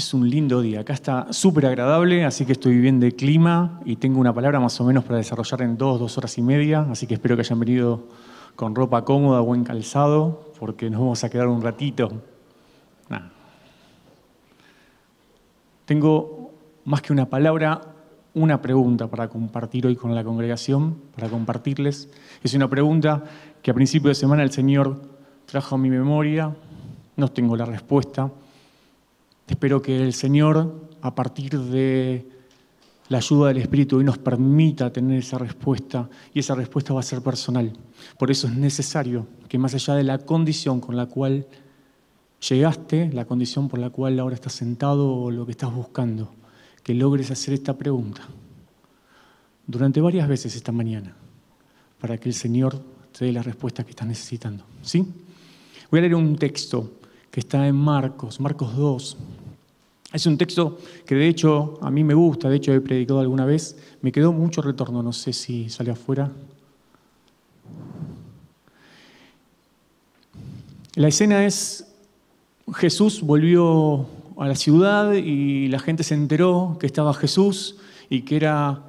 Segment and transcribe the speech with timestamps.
[0.00, 0.80] Es un lindo día.
[0.80, 4.80] Acá está súper agradable, así que estoy bien de clima y tengo una palabra más
[4.80, 6.86] o menos para desarrollar en dos, dos horas y media.
[6.90, 8.08] Así que espero que hayan venido
[8.56, 12.12] con ropa cómoda, buen calzado, porque nos vamos a quedar un ratito.
[15.84, 16.50] Tengo
[16.86, 17.82] más que una palabra,
[18.32, 22.08] una pregunta para compartir hoy con la congregación, para compartirles.
[22.42, 23.22] Es una pregunta
[23.60, 24.98] que a principio de semana el Señor
[25.44, 26.56] trajo a mi memoria.
[27.16, 28.30] No tengo la respuesta
[29.50, 32.24] Espero que el Señor, a partir de
[33.08, 37.02] la ayuda del Espíritu, hoy nos permita tener esa respuesta y esa respuesta va a
[37.02, 37.72] ser personal.
[38.16, 41.48] Por eso es necesario que más allá de la condición con la cual
[42.48, 46.32] llegaste, la condición por la cual ahora estás sentado o lo que estás buscando,
[46.84, 48.22] que logres hacer esta pregunta
[49.66, 51.16] durante varias veces esta mañana
[52.00, 52.80] para que el Señor
[53.18, 54.64] te dé la respuesta que estás necesitando.
[54.80, 55.04] ¿Sí?
[55.90, 59.16] Voy a leer un texto que está en Marcos, Marcos 2,
[60.12, 63.44] es un texto que de hecho a mí me gusta, de hecho he predicado alguna
[63.44, 66.30] vez, me quedó mucho retorno, no sé si sale afuera.
[70.96, 71.86] La escena es,
[72.74, 77.76] Jesús volvió a la ciudad y la gente se enteró que estaba Jesús
[78.08, 78.82] y que era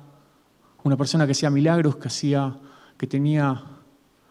[0.84, 2.56] una persona que hacía milagros, que, hacía,
[2.98, 3.64] que tenía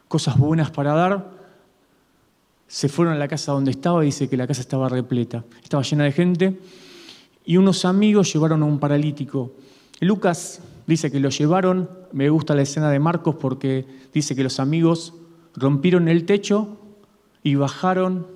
[0.08, 1.39] cosas buenas para dar.
[2.70, 5.82] Se fueron a la casa donde estaba y dice que la casa estaba repleta, estaba
[5.82, 6.56] llena de gente
[7.44, 9.50] y unos amigos llevaron a un paralítico.
[9.98, 14.60] Lucas dice que lo llevaron, me gusta la escena de Marcos porque dice que los
[14.60, 15.14] amigos
[15.56, 16.78] rompieron el techo
[17.42, 18.28] y bajaron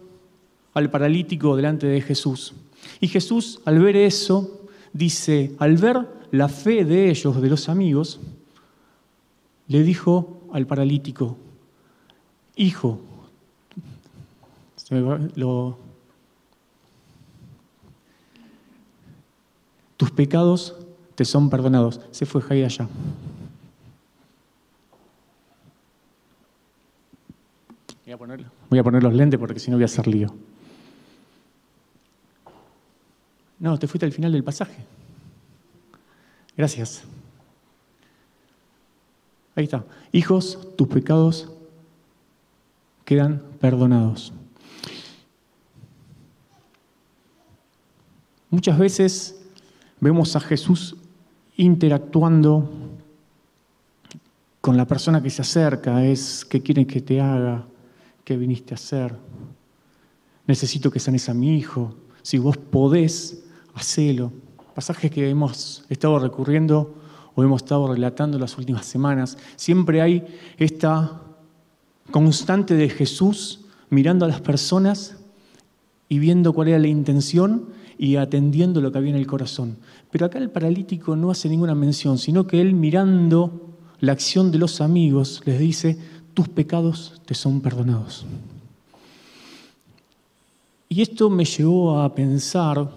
[0.72, 2.54] al paralítico delante de Jesús.
[2.98, 8.18] Y Jesús, al ver eso, dice, al ver la fe de ellos, de los amigos,
[9.68, 11.38] le dijo al paralítico,
[12.56, 13.00] hijo,
[14.90, 15.78] lo,
[19.96, 20.76] tus pecados
[21.14, 22.00] te son perdonados.
[22.10, 22.88] Se fue Jair allá.
[28.04, 30.28] Voy a, poner, voy a poner los lentes porque si no voy a hacer lío.
[33.58, 34.84] No, te fuiste al final del pasaje.
[36.56, 37.02] Gracias.
[39.56, 39.84] Ahí está.
[40.12, 41.50] Hijos, tus pecados
[43.04, 44.32] quedan perdonados.
[48.54, 49.34] Muchas veces
[49.98, 50.94] vemos a Jesús
[51.56, 52.70] interactuando
[54.60, 57.66] con la persona que se acerca, es qué quieren que te haga,
[58.22, 59.16] qué viniste a hacer.
[60.46, 61.96] Necesito que sanes a mi hijo.
[62.22, 63.42] Si vos podés,
[63.74, 64.32] hacelo.
[64.72, 66.94] Pasajes que hemos estado recurriendo
[67.34, 69.36] o hemos estado relatando las últimas semanas.
[69.56, 70.24] Siempre hay
[70.58, 71.22] esta
[72.12, 75.16] constante de Jesús mirando a las personas
[76.08, 79.76] y viendo cuál era la intención y atendiendo lo que había en el corazón.
[80.10, 84.58] Pero acá el paralítico no hace ninguna mención, sino que él mirando la acción de
[84.58, 85.98] los amigos les dice,
[86.34, 88.26] tus pecados te son perdonados.
[90.88, 92.90] Y esto me llevó a pensar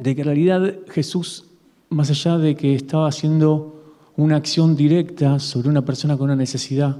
[0.00, 1.46] de que en realidad Jesús,
[1.88, 6.96] más allá de que estaba haciendo una acción directa sobre una persona con una necesidad,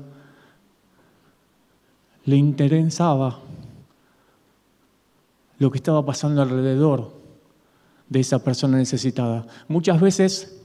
[2.25, 3.41] le interesaba
[5.59, 7.13] lo que estaba pasando alrededor
[8.09, 9.47] de esa persona necesitada.
[9.69, 10.61] Muchas veces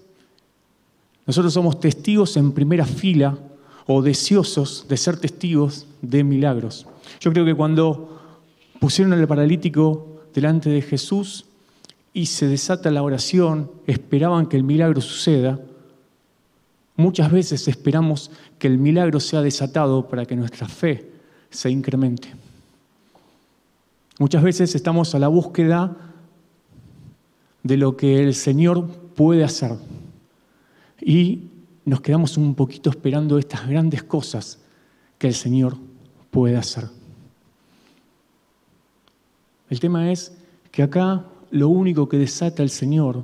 [1.25, 3.37] nosotros somos testigos en primera fila
[3.85, 6.85] o deseosos de ser testigos de milagros.
[7.19, 8.19] Yo creo que cuando
[8.79, 11.45] pusieron al paralítico delante de Jesús
[12.13, 15.59] y se desata la oración, esperaban que el milagro suceda,
[16.95, 21.11] muchas veces esperamos que el milagro sea desatado para que nuestra fe
[21.49, 22.29] se incremente.
[24.19, 25.95] Muchas veces estamos a la búsqueda
[27.63, 28.85] de lo que el Señor
[29.15, 29.77] puede hacer
[30.99, 31.47] y
[31.85, 34.59] nos quedamos un poquito esperando estas grandes cosas
[35.17, 35.77] que el Señor
[36.31, 36.89] puede hacer.
[39.69, 40.37] El tema es
[40.69, 43.23] que acá lo único que desata el Señor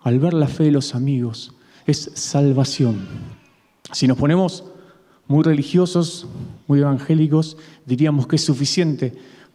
[0.00, 1.54] al ver la fe de los amigos
[1.86, 3.06] es salvación.
[3.92, 4.64] Si nos ponemos
[5.28, 6.26] muy religiosos,
[6.66, 9.12] muy evangélicos, diríamos que es suficiente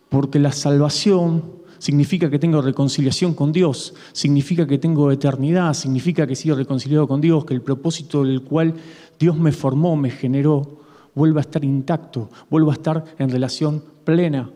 [0.10, 1.44] porque la salvación
[1.80, 7.08] significa que tengo reconciliación con Dios, significa que tengo eternidad, significa que he sido reconciliado
[7.08, 8.74] con Dios, que el propósito del cual
[9.20, 10.80] Dios me formó, me generó,
[11.14, 14.50] vuelva a estar intacto, vuelva a estar en relación plena.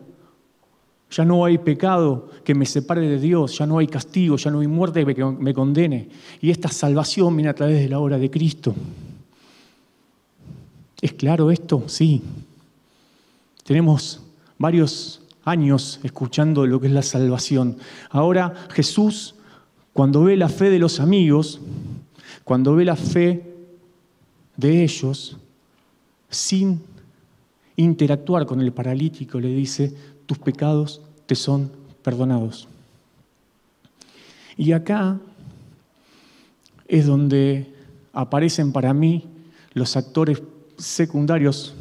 [1.10, 4.60] Ya no hay pecado que me separe de Dios, ya no hay castigo, ya no
[4.60, 6.08] hay muerte que me condene.
[6.40, 8.74] Y esta salvación viene a través de la obra de Cristo.
[11.00, 11.84] ¿Es claro esto?
[11.86, 12.22] Sí.
[13.64, 14.20] Tenemos
[14.58, 17.76] varios años escuchando lo que es la salvación.
[18.10, 19.34] Ahora Jesús,
[19.92, 21.60] cuando ve la fe de los amigos,
[22.44, 23.54] cuando ve la fe
[24.56, 25.36] de ellos,
[26.28, 26.80] sin
[27.76, 29.94] interactuar con el paralítico, le dice,
[30.26, 31.70] tus pecados te son
[32.02, 32.68] perdonados.
[34.56, 35.18] Y acá
[36.86, 37.72] es donde
[38.12, 39.24] aparecen para mí
[39.72, 40.42] los actores
[40.76, 41.74] secundarios,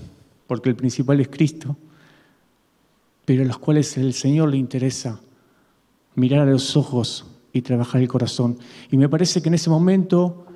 [0.47, 1.75] porque el principal es Cristo,
[3.30, 5.20] pero a los cuales el Señor le interesa
[6.16, 8.58] mirar a los ojos y trabajar el corazón.
[8.90, 10.48] Y me parece que en ese momento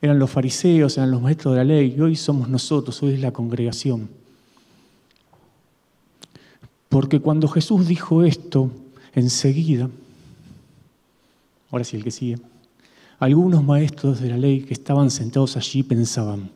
[0.00, 3.20] eran los fariseos, eran los maestros de la ley, y hoy somos nosotros, hoy es
[3.20, 4.08] la congregación.
[6.88, 8.70] Porque cuando Jesús dijo esto,
[9.12, 9.90] enseguida,
[11.70, 12.38] ahora sí el que sigue,
[13.18, 16.50] algunos maestros de la ley que estaban sentados allí pensaban,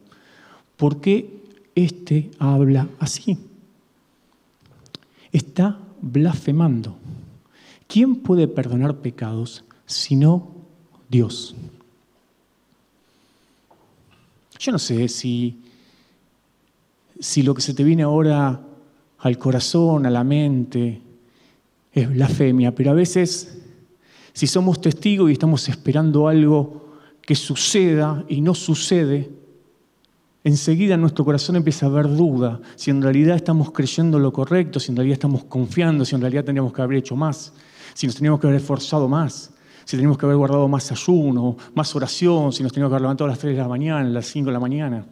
[0.78, 1.42] ¿por qué
[1.74, 3.49] éste habla así?
[5.32, 6.96] Está blasfemando.
[7.86, 10.54] ¿Quién puede perdonar pecados sino
[11.08, 11.54] Dios?
[14.58, 15.58] Yo no sé si,
[17.18, 18.60] si lo que se te viene ahora
[19.18, 21.00] al corazón, a la mente,
[21.92, 23.58] es blasfemia, pero a veces
[24.32, 29.30] si somos testigos y estamos esperando algo que suceda y no sucede,
[30.44, 34.80] enseguida en nuestro corazón empieza a haber duda si en realidad estamos creyendo lo correcto,
[34.80, 37.52] si en realidad estamos confiando, si en realidad tendríamos que haber hecho más,
[37.94, 39.52] si nos teníamos que haber esforzado más,
[39.84, 43.26] si teníamos que haber guardado más ayuno, más oración, si nos teníamos que haber levantado
[43.26, 45.06] a las 3 de la mañana, a las 5 de la mañana,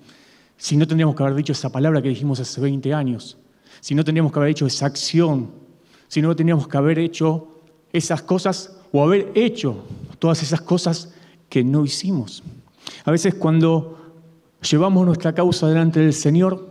[0.56, 3.38] si no tendríamos que haber dicho esa palabra que dijimos hace 20 años,
[3.80, 5.50] si no tendríamos que haber hecho esa acción,
[6.08, 7.48] si no tendríamos que haber hecho
[7.92, 9.84] esas cosas o haber hecho
[10.18, 11.12] todas esas cosas
[11.48, 12.42] que no hicimos.
[13.04, 13.97] A veces cuando
[14.62, 16.68] llevamos nuestra causa delante del Señor,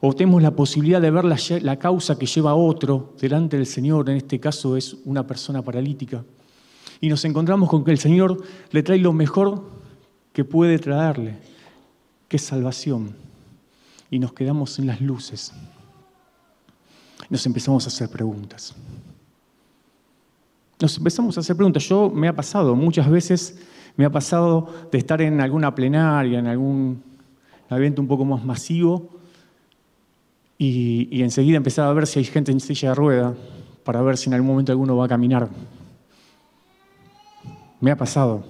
[0.00, 4.16] o tenemos la posibilidad de ver la, causa que lleva otro delante del Señor, en
[4.16, 6.24] este caso es una persona paralítica,
[7.00, 9.62] y nos encontramos con que el Señor le trae lo mejor
[10.32, 11.38] que puede traerle,
[12.28, 13.14] que es salvación,
[14.10, 15.52] y nos quedamos en las luces.
[17.28, 18.74] Nos empezamos a hacer preguntas
[20.80, 21.82] nos empezamos a hacer preguntas.
[21.84, 23.58] Yo me ha pasado, muchas veces
[23.96, 27.02] me ha pasado de estar en alguna plenaria, en algún
[27.76, 29.10] evento un poco más masivo,
[30.56, 33.34] y, enseguida empezar a ver si hay gente en silla de rueda,
[33.84, 35.48] para ver si en algún momento alguno va a caminar.
[37.80, 38.44] Me ha pasado.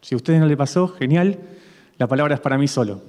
[0.00, 1.38] Si a ustedes no le pasó, genial,
[1.98, 3.02] la palabra es para mí solo.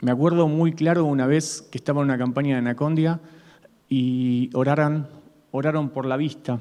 [0.00, 3.20] Me acuerdo muy claro una vez que estaba en una campaña de Anacondia,
[3.88, 5.06] y oraron
[5.90, 6.60] por la vista.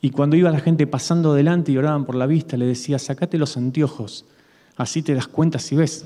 [0.00, 3.38] Y cuando iba la gente pasando delante y oraban por la vista, le decía, sacate
[3.38, 4.24] los anteojos,
[4.76, 6.04] así te das cuenta si ves.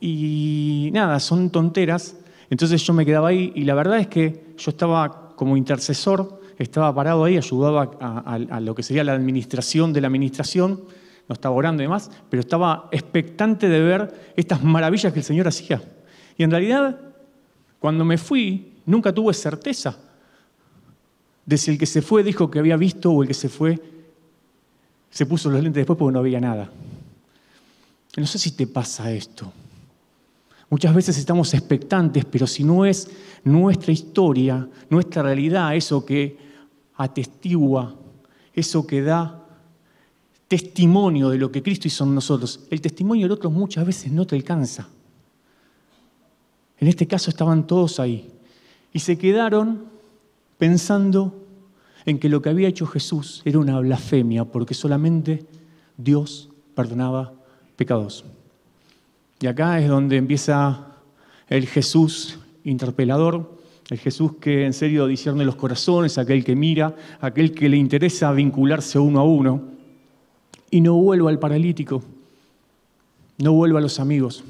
[0.00, 2.16] Y nada, son tonteras.
[2.50, 6.94] Entonces yo me quedaba ahí y la verdad es que yo estaba como intercesor, estaba
[6.94, 10.82] parado ahí, ayudaba a, lo que sería la administración de la administración,
[11.28, 15.48] no estaba orando y demás, pero estaba expectante de ver estas maravillas que el Señor
[15.48, 15.82] hacía.
[16.36, 16.98] Y en realidad,
[17.78, 19.96] cuando me fui, nunca tuve certeza
[21.46, 23.80] de si el que se fue dijo que había visto o el que se fue
[25.10, 26.70] se puso los lentes después porque no había nada.
[28.16, 29.52] No sé si te pasa esto.
[30.68, 33.10] Muchas veces estamos expectantes, pero si no es
[33.44, 36.36] nuestra historia, nuestra realidad, eso que
[36.96, 37.94] atestigua,
[38.54, 39.38] eso que da
[40.48, 44.26] testimonio de lo que Cristo hizo en nosotros, el testimonio del otro muchas veces no
[44.26, 44.88] te alcanza.
[46.78, 48.30] En este caso estaban todos ahí.
[48.92, 49.84] Y se quedaron
[50.58, 51.46] pensando
[52.04, 55.46] en que lo que había hecho Jesús era una blasfemia, porque solamente
[55.96, 57.34] Dios perdonaba
[57.82, 58.24] pecados.
[59.40, 60.86] Y acá es donde empieza
[61.48, 63.58] el Jesús interpelador,
[63.90, 68.30] el Jesús que en serio discierne los corazones, aquel que mira, aquel que le interesa
[68.30, 69.64] vincularse uno a uno.
[70.70, 72.04] Y no vuelve al paralítico,
[73.38, 74.44] no vuelve a los amigos,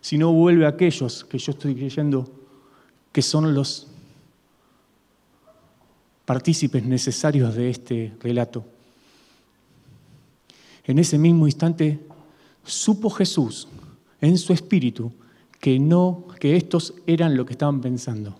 [0.00, 2.28] sino vuelve a aquellos que yo estoy creyendo
[3.12, 3.86] que son los
[6.24, 8.64] partícipes necesarios de este relato.
[10.86, 12.00] En ese mismo instante
[12.64, 13.68] supo Jesús
[14.20, 15.12] en su espíritu
[15.60, 18.36] que no que estos eran lo que estaban pensando.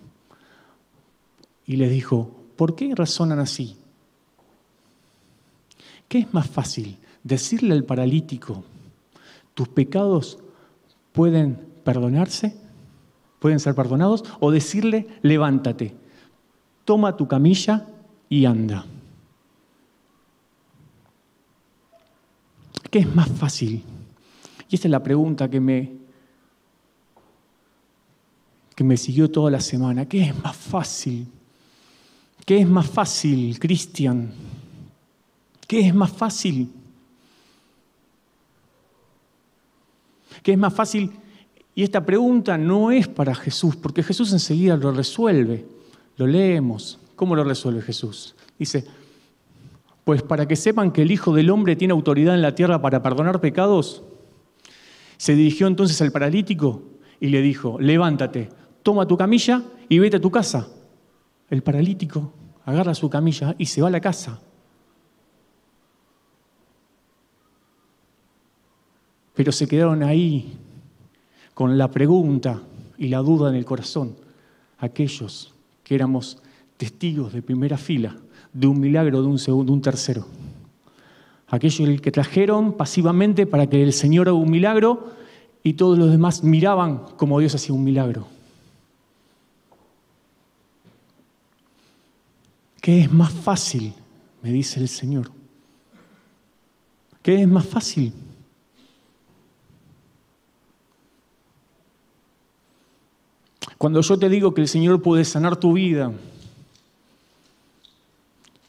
[1.65, 3.75] Y les dijo, ¿por qué razonan así?
[6.07, 6.97] ¿Qué es más fácil?
[7.23, 8.63] Decirle al paralítico,
[9.53, 10.37] tus pecados
[11.13, 12.55] pueden perdonarse
[13.45, 15.93] pueden ser perdonados, o decirle, levántate,
[16.83, 17.85] toma tu camilla
[18.27, 18.87] y anda.
[22.89, 23.83] ¿Qué es más fácil?
[24.75, 25.89] Y esta es la pregunta que me,
[28.75, 31.27] que me siguió toda la semana, ¿qué es más fácil?
[32.45, 34.33] ¿Qué es más fácil, Cristian?
[35.65, 36.69] ¿Qué es más fácil?
[40.43, 41.09] ¿Qué es más fácil?
[41.73, 45.65] Y esta pregunta no es para Jesús, porque Jesús enseguida lo resuelve.
[46.17, 46.99] Lo leemos.
[47.15, 48.35] ¿Cómo lo resuelve Jesús?
[48.59, 48.85] Dice,
[50.03, 53.01] pues para que sepan que el Hijo del Hombre tiene autoridad en la tierra para
[53.01, 54.03] perdonar pecados,
[55.25, 56.83] se dirigió entonces al paralítico
[57.19, 58.47] y le dijo, levántate,
[58.83, 60.67] toma tu camilla y vete a tu casa.
[61.49, 62.31] El paralítico
[62.63, 64.39] agarra su camilla y se va a la casa.
[69.33, 70.59] Pero se quedaron ahí
[71.55, 72.61] con la pregunta
[72.95, 74.15] y la duda en el corazón,
[74.77, 76.37] aquellos que éramos
[76.77, 78.15] testigos de primera fila
[78.53, 80.27] de un milagro de un segundo, un tercero.
[81.55, 85.13] Aquellos que trajeron pasivamente para que el Señor haga un milagro
[85.63, 88.27] y todos los demás miraban como Dios hacía un milagro.
[92.81, 93.93] ¿Qué es más fácil?
[94.41, 95.31] Me dice el Señor.
[97.23, 98.11] ¿Qué es más fácil?
[103.77, 106.11] Cuando yo te digo que el Señor puede sanar tu vida,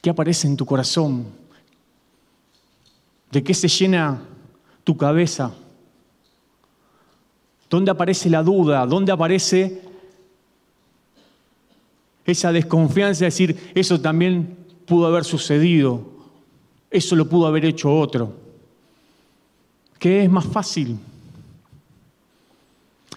[0.01, 1.46] ¿qué aparece en tu corazón?
[3.31, 4.21] ¿De qué se llena
[4.83, 5.53] tu cabeza?
[7.69, 8.85] ¿Dónde aparece la duda?
[8.85, 9.81] ¿Dónde aparece
[12.25, 16.05] esa desconfianza de decir, eso también pudo haber sucedido,
[16.89, 18.33] eso lo pudo haber hecho otro?
[19.99, 20.97] ¿Qué es más fácil?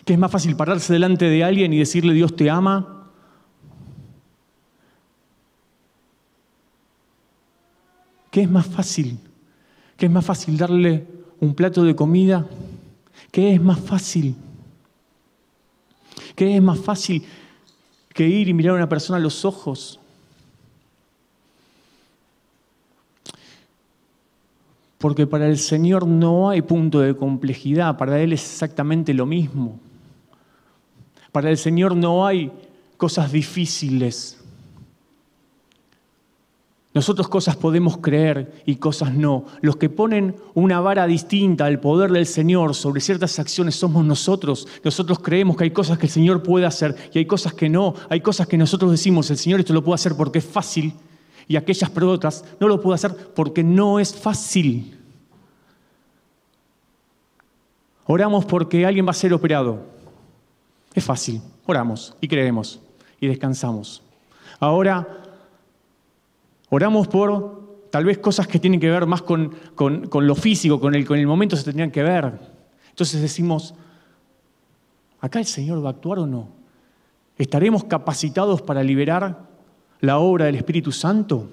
[0.05, 3.07] ¿Qué es más fácil pararse delante de alguien y decirle Dios te ama?
[8.31, 9.19] ¿Qué es más fácil?
[10.01, 11.07] ¿Qué es más fácil darle
[11.41, 12.47] un plato de comida?
[13.31, 14.35] ¿Qué es más fácil?
[16.35, 17.23] ¿Qué es más fácil
[18.15, 20.01] que ir y mirar a una persona a los ojos?
[24.97, 29.79] Porque para el Señor no hay punto de complejidad, para Él es exactamente lo mismo.
[31.31, 32.51] Para el Señor no hay
[32.97, 34.40] cosas difíciles.
[36.93, 39.45] Nosotros cosas podemos creer y cosas no.
[39.61, 44.67] Los que ponen una vara distinta al poder del Señor sobre ciertas acciones somos nosotros.
[44.83, 47.95] Nosotros creemos que hay cosas que el Señor puede hacer y hay cosas que no.
[48.09, 50.95] Hay cosas que nosotros decimos, el Señor esto lo puede hacer porque es fácil
[51.47, 54.97] y aquellas otras no lo puede hacer porque no es fácil.
[58.07, 59.85] Oramos porque alguien va a ser operado.
[60.93, 61.41] Es fácil.
[61.67, 62.81] Oramos y creemos
[63.21, 64.03] y descansamos.
[64.59, 65.20] Ahora
[66.71, 69.53] Oramos por tal vez cosas que tienen que ver más con,
[70.15, 72.33] lo físico, con el, con el momento se tendrían que ver.
[72.89, 73.75] Entonces decimos,
[75.21, 76.49] ¿acá el Señor va a actuar o no?
[77.37, 79.49] ¿Estaremos capacitados para liberar
[80.01, 81.51] la obra del Espíritu Santo?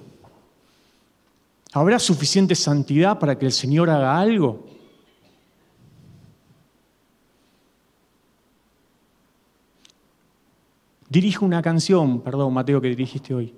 [1.73, 4.67] ¿Habrá suficiente santidad para que el Señor haga algo?
[11.09, 13.53] Dirijo una canción, perdón Mateo que dirigiste hoy.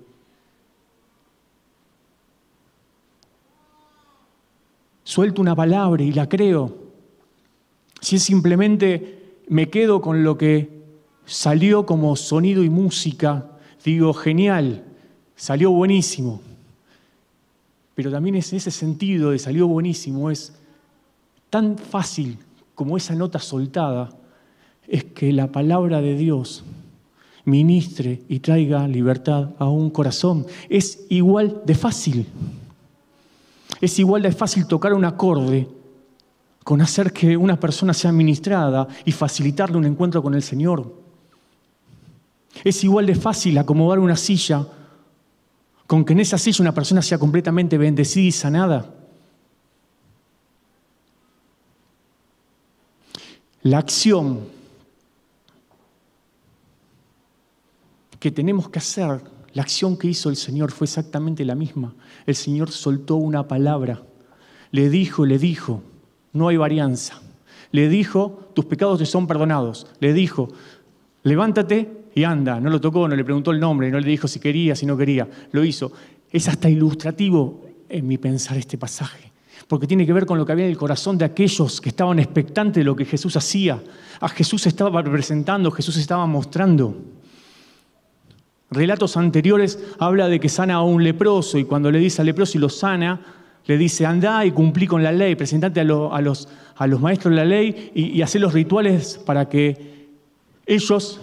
[5.10, 6.72] Suelto una palabra y la creo.
[8.00, 10.84] Si es simplemente me quedo con lo que
[11.26, 13.50] salió como sonido y música,
[13.84, 14.84] digo, genial,
[15.34, 16.40] salió buenísimo.
[17.96, 20.52] Pero también es ese sentido de salió buenísimo, es
[21.50, 22.38] tan fácil
[22.76, 24.10] como esa nota soltada,
[24.86, 26.62] es que la palabra de Dios
[27.44, 30.46] ministre y traiga libertad a un corazón.
[30.68, 32.26] Es igual de fácil.
[33.80, 35.68] Es igual de fácil tocar un acorde
[36.64, 40.94] con hacer que una persona sea ministrada y facilitarle un encuentro con el Señor.
[42.62, 44.66] Es igual de fácil acomodar una silla
[45.86, 48.94] con que en esa silla una persona sea completamente bendecida y sanada.
[53.62, 54.40] La acción
[58.18, 59.22] que tenemos que hacer
[59.52, 61.94] la acción que hizo el Señor fue exactamente la misma.
[62.26, 64.02] El Señor soltó una palabra,
[64.70, 65.82] le dijo, le dijo,
[66.32, 67.20] no hay varianza.
[67.72, 69.86] Le dijo, tus pecados te son perdonados.
[70.00, 70.48] Le dijo,
[71.22, 72.60] levántate y anda.
[72.60, 74.96] No lo tocó, no le preguntó el nombre, no le dijo si quería, si no
[74.96, 75.28] quería.
[75.52, 75.92] Lo hizo.
[76.30, 79.32] Es hasta ilustrativo en mi pensar este pasaje,
[79.66, 82.20] porque tiene que ver con lo que había en el corazón de aquellos que estaban
[82.20, 83.82] expectantes de lo que Jesús hacía.
[84.20, 86.94] A Jesús estaba representando, Jesús estaba mostrando
[88.70, 92.56] relatos anteriores habla de que sana a un leproso y cuando le dice al leproso
[92.56, 93.20] y lo sana,
[93.66, 96.48] le dice, anda y cumplí con la ley, presentate a, los,
[97.00, 100.08] maestros de la ley y, y los rituales para que
[100.66, 101.20] ellos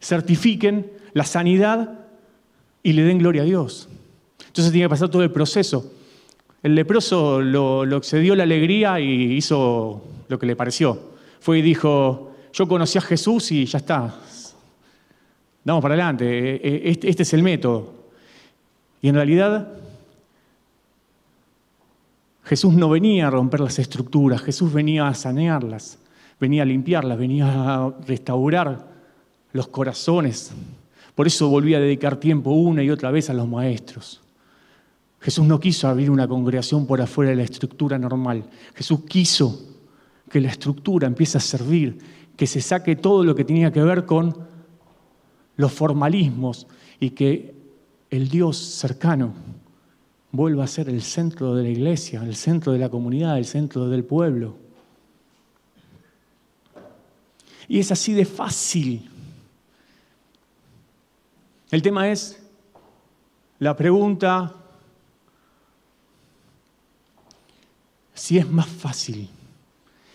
[0.00, 2.00] certifiquen la sanidad
[2.82, 3.88] y le den gloria a Dios.
[4.46, 5.92] Entonces tiene que pasar todo el proceso.
[6.62, 10.98] El leproso lo excedió la alegría y hizo lo que le pareció.
[11.40, 14.14] Fue y dijo, yo conocí a Jesús y ya está.
[15.68, 17.92] Vamos para adelante, e, e, este, este es el método.
[19.02, 19.68] Y en realidad
[22.44, 25.98] Jesús no venía a romper las estructuras, Jesús venía a sanearlas,
[26.40, 28.86] venía a limpiarlas, venía a restaurar
[29.52, 30.52] los corazones.
[31.14, 34.22] Por eso volví a dedicar tiempo una y otra vez a los maestros.
[35.20, 38.44] Jesús no quiso abrir una congregación por afuera de la estructura normal.
[38.74, 39.60] Jesús quiso
[40.30, 41.98] que la estructura empiece a servir,
[42.36, 44.48] que se saque todo lo que tenía que ver con
[45.58, 46.66] los formalismos
[46.98, 47.54] y que
[48.10, 49.34] el Dios cercano
[50.30, 53.88] vuelva a ser el centro de la iglesia, el centro de la comunidad, el centro
[53.88, 54.56] del pueblo.
[57.66, 59.10] Y es así de fácil.
[61.70, 62.40] El tema es
[63.58, 64.54] la pregunta
[68.14, 69.28] si es más fácil.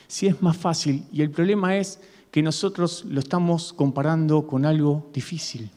[0.08, 1.06] Si es más fácil.
[1.12, 2.00] Y el problema es
[2.34, 5.70] que nosotros lo estamos comparando con algo difícil.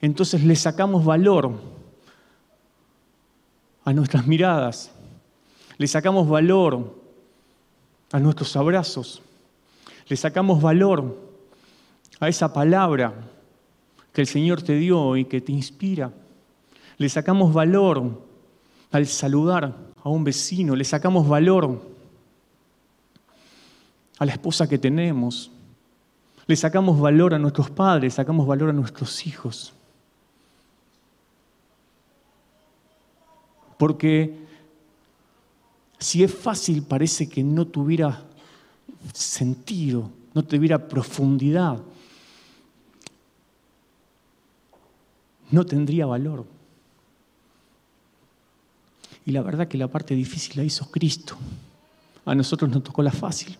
[0.00, 1.52] Entonces le sacamos valor
[3.84, 4.90] a nuestras miradas,
[5.76, 7.00] le sacamos valor
[8.10, 9.22] a nuestros abrazos,
[10.08, 11.16] le sacamos valor
[12.18, 13.14] a esa palabra
[14.12, 16.10] que el Señor te dio y que te inspira.
[16.96, 18.20] Le sacamos valor
[18.90, 21.80] al saludar a un vecino, le sacamos valor
[24.18, 25.52] a la esposa que tenemos,
[26.48, 29.74] le sacamos valor a nuestros padres, sacamos valor a nuestros hijos.
[33.76, 34.34] Porque
[35.98, 38.24] si es fácil, parece que no tuviera
[39.12, 41.82] sentido, no tuviera profundidad.
[45.50, 46.46] No tendría valor.
[49.26, 51.36] Y la verdad que la parte difícil la hizo Cristo.
[52.24, 53.58] A nosotros nos tocó la fácil.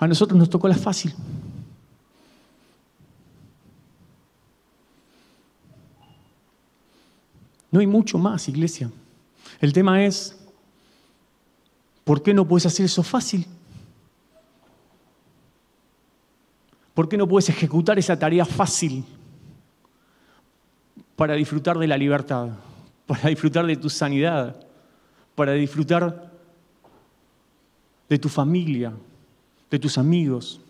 [0.00, 1.14] A nosotros nos tocó la fácil.
[7.70, 8.90] No hay mucho más, iglesia.
[9.60, 10.36] El tema es,
[12.02, 13.46] ¿por qué no puedes hacer eso fácil?
[16.94, 19.04] ¿Por qué no puedes ejecutar esa tarea fácil
[21.14, 22.48] para disfrutar de la libertad,
[23.06, 24.66] para disfrutar de tu sanidad,
[25.34, 26.32] para disfrutar
[28.08, 28.94] de tu familia,
[29.70, 30.60] de tus amigos?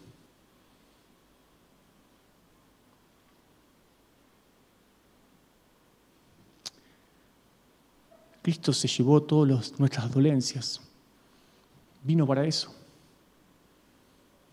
[8.42, 10.80] Cristo se llevó todas nuestras dolencias.
[12.02, 12.74] Vino para eso.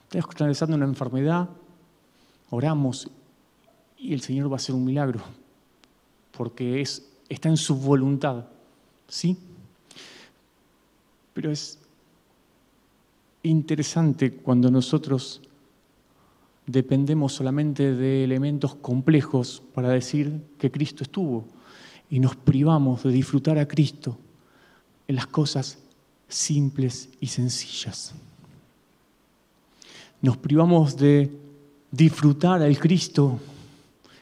[0.04, 1.50] Estás atravesando una enfermedad,
[2.50, 3.10] oramos
[3.98, 5.22] y el Señor va a hacer un milagro,
[6.32, 8.46] porque es, está en su voluntad.
[9.08, 9.38] ¿Sí?
[11.34, 11.80] Pero es
[13.50, 15.42] interesante cuando nosotros
[16.66, 21.46] dependemos solamente de elementos complejos para decir que Cristo estuvo
[22.10, 24.18] y nos privamos de disfrutar a Cristo
[25.08, 25.80] en las cosas
[26.28, 28.14] simples y sencillas.
[30.22, 31.32] Nos privamos de
[31.92, 33.40] disfrutar al Cristo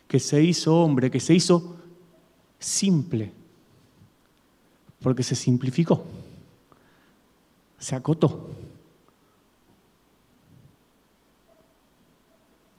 [0.08, 1.78] que se hizo hombre, que se hizo
[2.60, 3.32] simple,
[5.00, 6.04] porque se simplificó,
[7.80, 8.50] se acotó.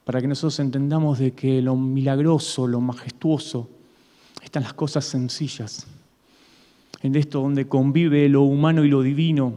[0.07, 3.69] Para que nosotros entendamos de que lo milagroso, lo majestuoso,
[4.41, 5.85] están las cosas sencillas.
[7.03, 9.55] En esto donde convive lo humano y lo divino.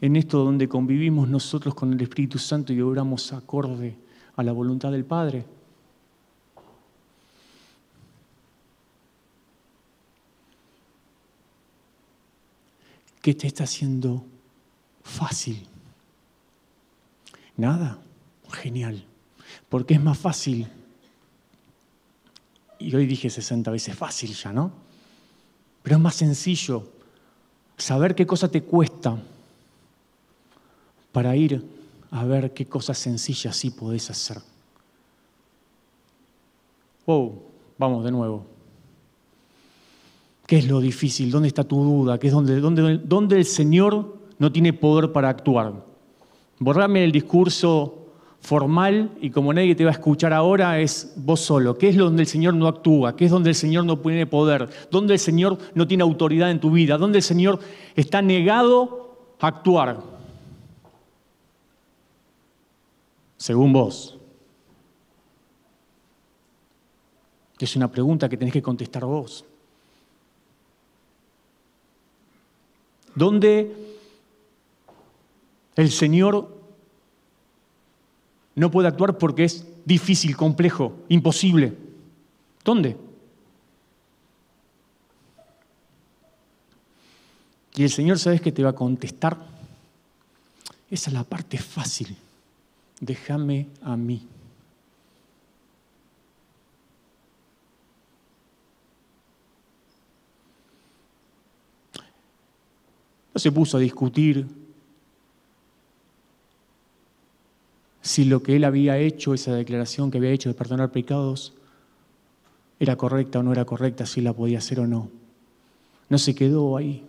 [0.00, 3.96] En esto donde convivimos nosotros con el Espíritu Santo y obramos acorde
[4.36, 5.44] a la voluntad del Padre.
[13.20, 14.24] ¿Qué te está haciendo
[15.02, 15.66] fácil?
[17.56, 17.98] Nada.
[18.52, 19.04] Genial.
[19.74, 20.68] Porque es más fácil
[22.78, 24.70] y hoy dije 60 veces fácil ya, ¿no?
[25.82, 26.84] Pero es más sencillo
[27.76, 29.18] saber qué cosa te cuesta
[31.10, 31.60] para ir
[32.12, 34.38] a ver qué cosas sencillas sí podés hacer.
[37.04, 37.42] Wow,
[37.76, 38.46] vamos de nuevo.
[40.46, 41.32] ¿Qué es lo difícil?
[41.32, 42.16] ¿Dónde está tu duda?
[42.20, 45.84] ¿Qué es donde, el Señor no tiene poder para actuar?
[46.60, 48.03] Borrame el discurso
[48.44, 51.76] formal y como nadie te va a escuchar ahora es vos solo.
[51.76, 53.16] ¿Qué es donde el Señor no actúa?
[53.16, 54.68] ¿Qué es donde el Señor no tiene poder?
[54.90, 56.98] ¿Dónde el Señor no tiene autoridad en tu vida?
[56.98, 57.58] ¿Dónde el Señor
[57.96, 60.14] está negado a actuar?
[63.44, 64.16] según vos.
[67.58, 69.44] Es una pregunta que tenés que contestar vos.
[73.14, 73.70] ¿Dónde
[75.76, 76.63] el Señor
[78.54, 81.76] no puede actuar porque es difícil, complejo, imposible?
[82.64, 82.96] ¿Dónde?
[87.74, 89.36] Y el Señor, ¿sabes qué te va a contestar?
[90.90, 92.16] Esa es la parte fácil.
[93.00, 94.26] Déjame a mí.
[103.34, 104.46] No se puso a discutir
[108.04, 111.54] si lo que él había hecho, esa declaración que había hecho de perdonar pecados,
[112.78, 115.08] era correcta o no era correcta, si la podía hacer o no.
[116.10, 117.02] No se quedó ahí.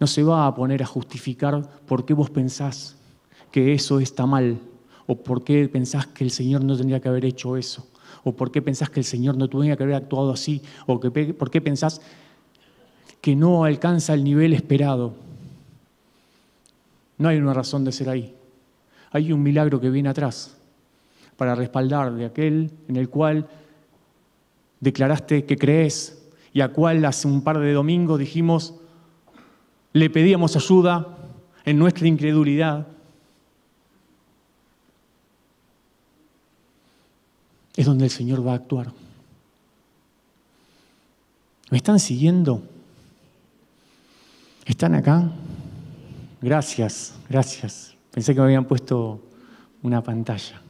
[0.00, 2.96] No se va a poner a justificar por qué vos pensás
[3.50, 4.60] que eso está mal,
[5.06, 7.86] o por qué pensás que el Señor no tendría que haber hecho eso,
[8.24, 11.50] o por qué pensás que el Señor no tendría que haber actuado así, o por
[11.50, 12.00] qué pensás
[13.20, 15.12] que no alcanza el nivel esperado.
[17.18, 18.34] No hay una razón de ser ahí.
[19.12, 20.56] Hay un milagro que viene atrás
[21.36, 23.48] para respaldar de aquel en el cual
[24.80, 26.22] declaraste que crees
[26.52, 28.74] y a cual hace un par de domingos dijimos,
[29.92, 31.18] le pedíamos ayuda
[31.64, 32.86] en nuestra incredulidad.
[37.76, 38.92] Es donde el Señor va a actuar.
[41.70, 42.62] ¿Me están siguiendo?
[44.66, 45.30] ¿Están acá?
[46.42, 47.91] Gracias, gracias.
[48.12, 49.22] Pensé que me habían puesto
[49.82, 50.60] una pantalla.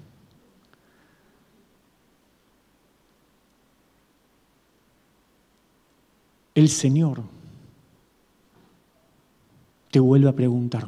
[6.54, 7.22] El Señor
[9.90, 10.86] te vuelve a preguntar,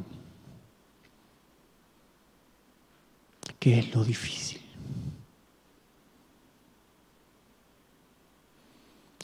[3.59, 4.61] ¿qué es lo difícil?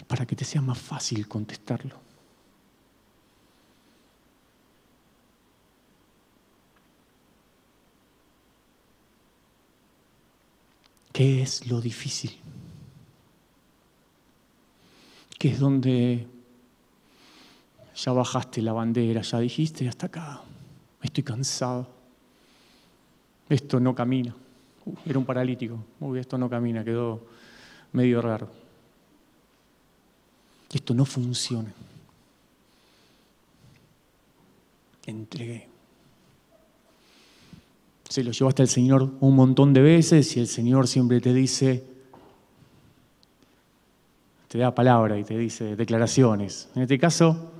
[0.08, 2.09] Para que te sea más fácil contestarlo.
[11.20, 12.34] ¿Qué es lo difícil?
[15.38, 16.26] ¿Qué es donde
[17.94, 20.40] ya bajaste la bandera, ya dijiste, hasta acá,
[21.02, 21.86] estoy cansado,
[23.50, 24.34] esto no camina.
[25.04, 27.20] era un paralítico, uy, esto no camina, quedó
[27.92, 28.48] medio raro.
[30.72, 31.70] Esto no funciona.
[35.04, 35.69] Entregué.
[38.10, 41.84] Se lo llevaste al Señor un montón de veces y el Señor siempre te dice,
[44.48, 46.68] te da palabra y te dice declaraciones.
[46.74, 47.52] En este caso,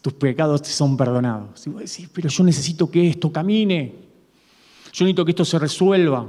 [0.00, 1.66] tus pecados te son perdonados.
[1.66, 3.94] Y vos decís, pero yo necesito que esto camine,
[4.90, 6.26] yo necesito que esto se resuelva.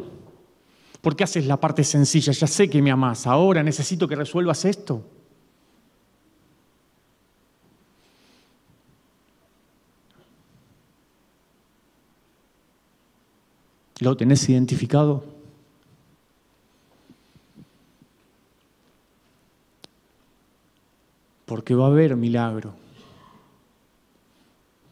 [0.99, 2.33] ¿Por qué haces la parte sencilla?
[2.33, 5.01] Ya sé que me amas, ahora necesito que resuelvas esto.
[14.05, 15.25] ¿Lo tenés identificado?
[21.45, 22.73] Porque va a haber milagro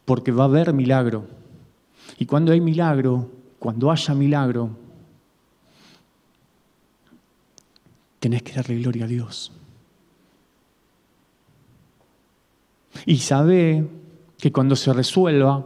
[0.06, 1.26] porque va a haber milagro.
[2.18, 4.70] Y cuando hay milagro, cuando haya milagro,
[8.20, 9.52] tenés que darle gloria a Dios.
[13.06, 13.88] Y sabe
[14.38, 15.66] que cuando se resuelva,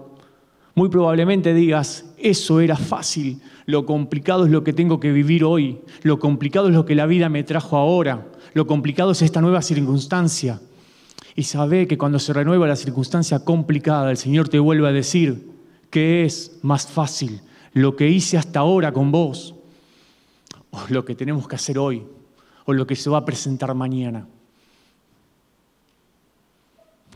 [0.76, 5.80] muy probablemente digas, eso era fácil, lo complicado es lo que tengo que vivir hoy,
[6.02, 9.62] lo complicado es lo que la vida me trajo ahora, lo complicado es esta nueva
[9.62, 10.60] circunstancia
[11.36, 15.52] y sabe que cuando se renueva la circunstancia complicada, el Señor te vuelve a decir
[15.92, 17.42] que es más fácil
[17.74, 19.54] lo que hice hasta ahora con vos,
[20.72, 22.04] o lo que tenemos que hacer hoy,
[22.66, 24.28] o lo que se va a presentar mañana.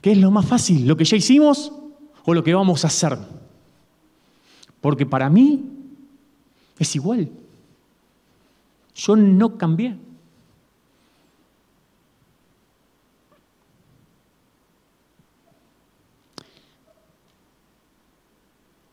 [0.01, 0.87] ¿Qué es lo más fácil?
[0.87, 1.71] ¿Lo que ya hicimos
[2.23, 3.17] o lo que vamos a hacer?
[4.81, 5.63] Porque para mí
[6.77, 7.29] es igual.
[8.95, 9.95] Yo no cambié.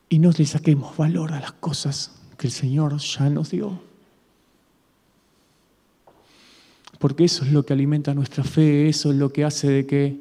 [0.09, 3.81] y no le saquemos valor a las cosas que el Señor ya nos dio.
[6.98, 10.18] Porque eso es lo que alimenta nuestra fe, eso es lo que hace de que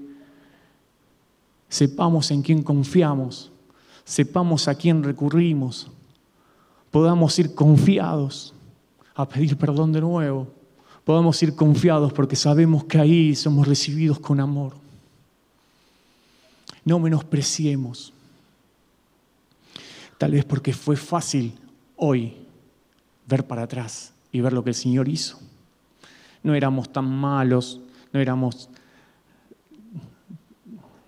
[1.70, 3.52] sepamos en quién confiamos,
[4.08, 5.92] sepamos a quién recurrimos,
[6.90, 8.54] podamos ir confiados
[9.14, 10.48] a pedir perdón de nuevo,
[11.04, 14.74] podamos ir confiados porque sabemos que ahí somos recibidos con amor.
[16.86, 18.14] No menospreciemos
[20.18, 21.54] Tal vez porque fue fácil
[21.96, 22.34] hoy
[23.28, 25.40] ver para atrás y ver lo que el Señor hizo.
[26.44, 27.80] No éramos tan malos,
[28.12, 28.70] no éramos...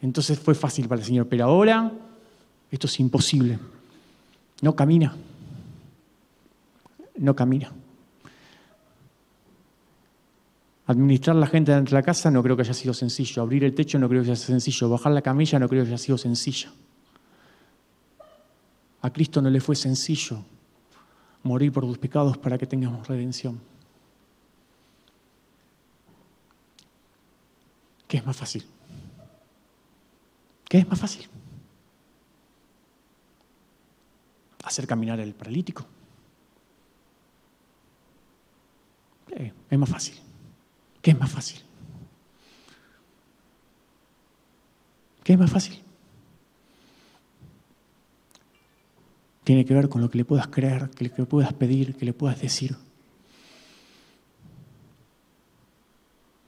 [0.01, 1.91] Entonces fue fácil para el Señor, pero ahora
[2.71, 3.59] esto es imposible.
[4.61, 5.15] No camina.
[7.17, 7.71] No camina.
[10.87, 13.41] Administrar la gente dentro de la casa no creo que haya sido sencillo.
[13.41, 14.89] Abrir el techo no creo que haya sido sencillo.
[14.89, 16.69] Bajar la camilla no creo que haya sido sencillo.
[19.01, 20.43] A Cristo no le fue sencillo
[21.43, 23.59] morir por tus pecados para que tengamos redención.
[28.07, 28.65] ¿Qué es más fácil?
[30.67, 31.27] ¿Qué es más fácil?
[34.63, 35.85] Hacer caminar el paralítico.
[39.69, 40.15] es más fácil.
[41.01, 41.61] ¿Qué es más fácil?
[45.23, 45.79] ¿Qué es más fácil?
[49.43, 52.13] Tiene que ver con lo que le puedas creer, que le puedas pedir, que le
[52.13, 52.75] puedas decir.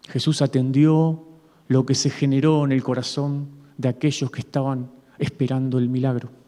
[0.08, 1.26] Jesús atendió
[1.68, 6.41] lo que se generó en el corazón de aquellos que estaban esperando el milagro.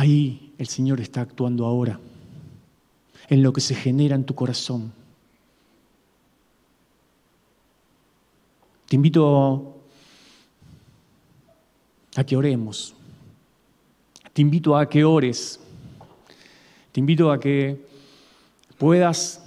[0.00, 2.00] Ahí el Señor está actuando ahora,
[3.28, 4.94] en lo que se genera en tu corazón.
[8.88, 9.76] Te invito
[12.16, 12.94] a que oremos.
[14.32, 15.60] Te invito a que ores.
[16.92, 17.86] Te invito a que
[18.78, 19.44] puedas,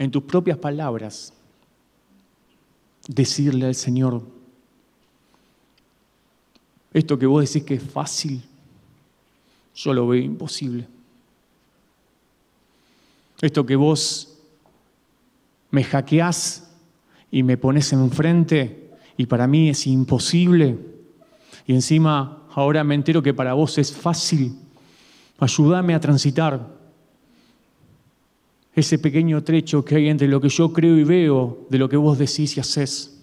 [0.00, 1.32] en tus propias palabras,
[3.06, 4.39] decirle al Señor,
[6.92, 8.42] esto que vos decís que es fácil,
[9.74, 10.86] yo lo veo imposible.
[13.40, 14.38] Esto que vos
[15.70, 16.70] me hackeás
[17.30, 20.78] y me pones enfrente y para mí es imposible,
[21.66, 24.56] y encima ahora me entero que para vos es fácil.
[25.38, 26.80] Ayúdame a transitar
[28.74, 31.96] ese pequeño trecho que hay entre lo que yo creo y veo de lo que
[31.96, 33.19] vos decís y haces.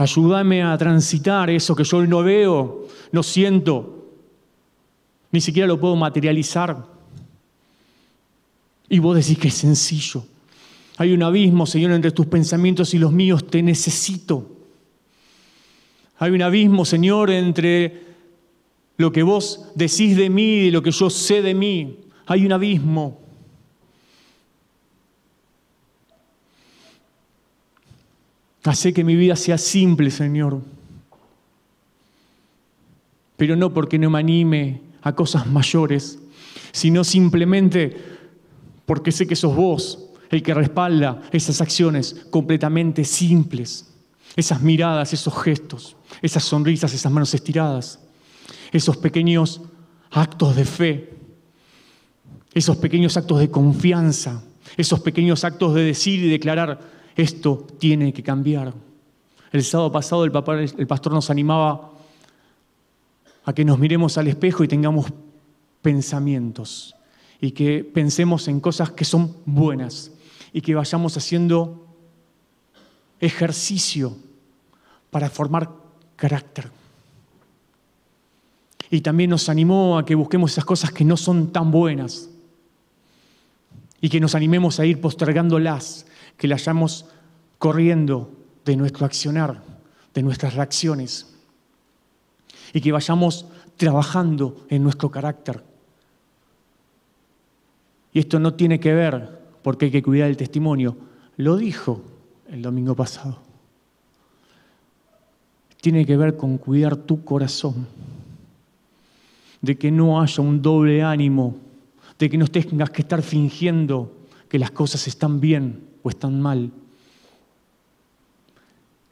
[0.00, 4.08] Ayúdame a transitar eso que yo no veo, no siento,
[5.30, 6.86] ni siquiera lo puedo materializar.
[8.88, 10.24] Y vos decís que es sencillo.
[10.96, 13.46] Hay un abismo, Señor, entre tus pensamientos y los míos.
[13.46, 14.50] Te necesito.
[16.16, 18.02] Hay un abismo, Señor, entre
[18.96, 21.98] lo que vos decís de mí y lo que yo sé de mí.
[22.24, 23.20] Hay un abismo.
[28.64, 30.60] Hace que mi vida sea simple, Señor.
[33.36, 36.18] Pero no porque no me anime a cosas mayores,
[36.72, 37.96] sino simplemente
[38.84, 43.92] porque sé que sos vos el que respalda esas acciones completamente simples,
[44.36, 47.98] esas miradas, esos gestos esas sonrisas, esas manos estiradas,
[48.72, 49.60] esos pequeños
[50.10, 51.14] actos de fe,
[52.52, 54.42] esos pequeños actos de confianza,
[54.76, 56.80] esos pequeños actos de decir y declarar,
[57.16, 58.72] esto tiene que cambiar.
[59.52, 60.32] El sábado pasado el,
[60.86, 61.90] pastor nos animaba
[63.44, 65.06] a que nos miremos al espejo y tengamos
[65.82, 66.94] pensamientos
[67.40, 70.12] y que pensemos en cosas que son buenas
[70.52, 71.86] y que vayamos haciendo
[73.18, 74.16] ejercicio
[75.10, 75.70] para formar
[76.16, 76.70] carácter.
[78.90, 82.28] Y también nos animó a que busquemos esas cosas que no son tan buenas
[84.00, 86.06] y que nos animemos a ir postergándolas,
[86.40, 87.04] que las hayamos
[87.58, 88.32] corriendo
[88.64, 89.62] de nuestro accionar,
[90.14, 91.36] de nuestras reacciones
[92.72, 93.44] y que vayamos
[93.76, 95.62] trabajando en nuestro carácter.
[98.14, 100.96] Y esto no tiene que ver porque hay que cuidar el testimonio,
[101.36, 102.02] lo dijo
[102.48, 103.50] el domingo pasado
[105.80, 107.86] tiene que ver con cuidar tu corazón,
[109.60, 111.56] de que no haya un doble ánimo,
[112.18, 114.12] de que no tengas que estar fingiendo
[114.48, 116.70] que las cosas están bien o están mal,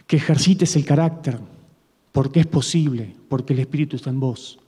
[0.07, 1.39] que ejercites el carácter,
[2.13, 4.59] porque es posible, porque el Espíritu está en vos,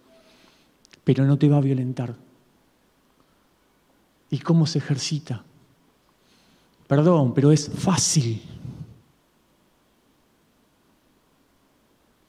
[1.04, 2.14] pero no te va a violentar.
[4.30, 5.42] ¿Y cómo se ejercita?
[6.86, 8.42] Perdón, pero es fácil.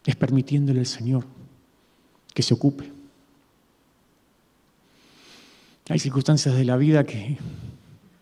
[0.06, 1.26] es permitiéndole al Señor
[2.34, 2.92] que se ocupe.
[5.90, 7.38] Hay circunstancias de la vida que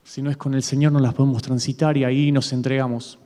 [0.10, 3.20] si no es con el Señor no las podemos transitar y ahí nos entregamos.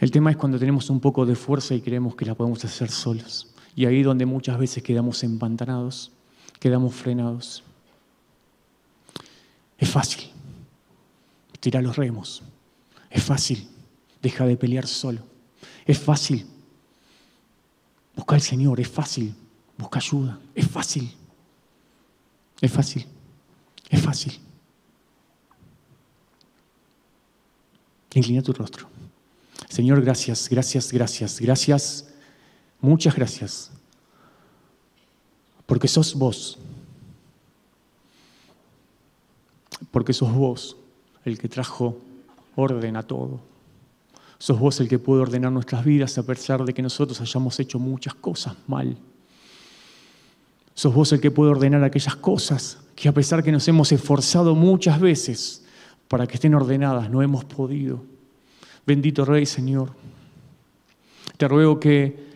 [0.00, 2.90] El tema es cuando tenemos un poco de fuerza y creemos que la podemos hacer
[2.90, 3.54] solos.
[3.76, 6.10] Y ahí donde muchas veces quedamos empantanados,
[6.58, 7.62] quedamos frenados.
[9.78, 10.30] Es fácil.
[11.60, 12.42] Tira los remos.
[13.08, 13.68] Es fácil.
[14.20, 15.22] Deja de pelear solo.
[15.86, 16.46] Es fácil
[18.16, 19.34] Busca al Señor, es fácil.
[19.78, 21.14] Busca ayuda, es fácil.
[22.60, 23.06] Es fácil.
[23.88, 24.49] Es fácil.
[28.14, 28.88] Inclina tu rostro.
[29.68, 32.08] Señor, gracias, gracias, gracias, gracias.
[32.80, 33.70] Muchas gracias.
[35.66, 36.58] Porque sos vos.
[39.90, 40.76] Porque sos vos
[41.24, 41.98] el que trajo
[42.56, 43.40] orden a todo.
[44.38, 47.78] Sos vos el que puede ordenar nuestras vidas a pesar de que nosotros hayamos hecho
[47.78, 48.96] muchas cosas mal.
[50.74, 54.54] Sos vos el que puede ordenar aquellas cosas que a pesar que nos hemos esforzado
[54.54, 55.64] muchas veces
[56.10, 58.02] para que estén ordenadas, no hemos podido.
[58.84, 59.92] Bendito Rey, Señor.
[61.36, 62.26] Te ruego que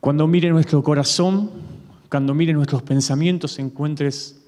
[0.00, 1.50] cuando mire nuestro corazón,
[2.08, 4.40] cuando mire nuestros pensamientos, encuentres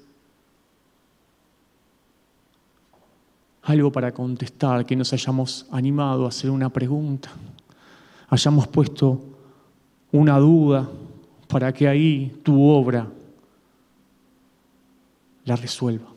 [3.61, 7.29] algo para contestar, que nos hayamos animado a hacer una pregunta,
[8.27, 9.21] hayamos puesto
[10.11, 10.89] una duda
[11.47, 13.07] para que ahí tu obra
[15.45, 16.10] la resuelva.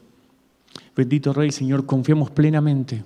[0.96, 3.04] Bendito Rey, Señor, confiamos plenamente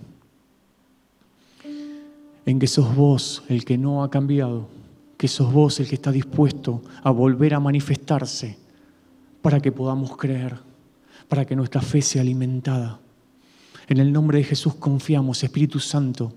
[2.44, 4.68] en que sos vos el que no ha cambiado,
[5.16, 8.58] que sos vos el que está dispuesto a volver a manifestarse
[9.40, 10.58] para que podamos creer,
[11.28, 13.00] para que nuestra fe sea alimentada.
[13.86, 16.32] En el nombre de Jesús confiamos, Espíritu Santo.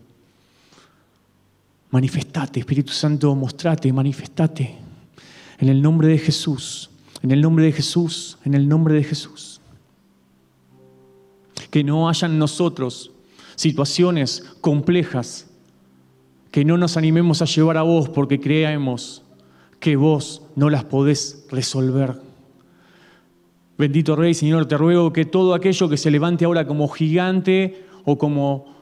[1.89, 4.77] Manifestate, Espíritu Santo, mostrate, manifestate.
[5.59, 6.89] En el nombre de Jesús,
[7.21, 9.50] en el nombre de Jesús, en el nombre de Jesús.
[11.71, 13.11] Que no hayan nosotros
[13.55, 15.47] situaciones complejas
[16.51, 19.23] que no nos animemos a llevar a vos porque creemos
[19.79, 22.19] que vos no las podés resolver
[23.81, 28.15] Bendito Rey, Señor, te ruego que todo aquello que se levante ahora como gigante o
[28.15, 28.75] como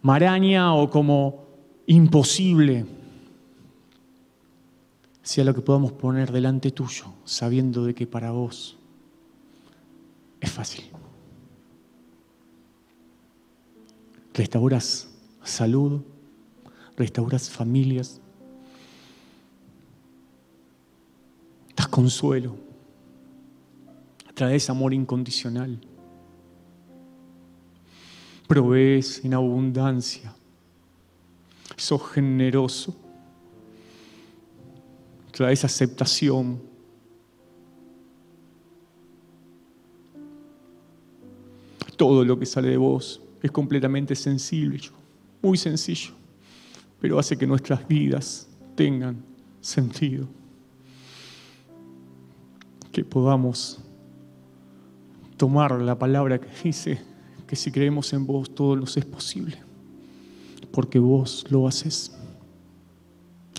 [0.00, 1.44] maraña o como
[1.86, 2.86] imposible,
[5.22, 8.78] sea lo que podamos poner delante tuyo, sabiendo de que para vos
[10.40, 10.97] es fácil.
[14.38, 15.08] Restauras
[15.42, 16.00] salud,
[16.96, 18.20] restauras familias,
[21.74, 22.68] das consuelo
[24.38, 25.80] traes amor incondicional.
[28.46, 30.32] Provees en abundancia.
[31.76, 32.94] Sos generoso.
[35.32, 36.62] Traes aceptación.
[41.96, 44.92] Todo lo que sale de vos es completamente sencillo,
[45.42, 46.12] muy sencillo,
[47.00, 49.22] pero hace que nuestras vidas tengan
[49.60, 50.26] sentido.
[52.92, 53.80] Que podamos
[55.36, 57.00] tomar la palabra que dice
[57.46, 59.56] que si creemos en vos todo nos es posible,
[60.72, 62.16] porque vos lo haces.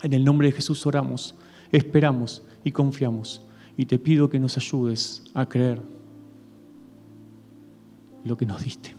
[0.03, 1.35] En el nombre de Jesús oramos,
[1.71, 3.45] esperamos y confiamos.
[3.77, 5.81] Y te pido que nos ayudes a creer
[8.25, 8.98] lo que nos diste.